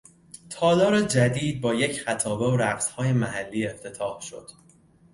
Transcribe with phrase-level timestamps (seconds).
[0.49, 4.49] تالار جدید با یک خطابه و رقصهای محلی افتتاح شد.